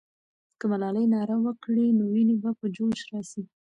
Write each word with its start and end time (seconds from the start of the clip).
که 0.59 0.65
ملالۍ 0.71 1.05
ناره 1.13 1.35
وکړي، 1.45 1.85
نو 1.97 2.03
ويني 2.11 2.35
به 2.43 2.51
په 2.59 2.65
جوش 2.75 2.99
راسي. 3.11 3.43